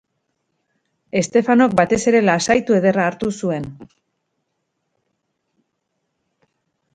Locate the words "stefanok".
1.27-1.75